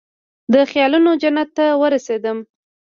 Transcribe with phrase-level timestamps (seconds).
[0.53, 2.37] د خیالونوجنت ته ورسیدم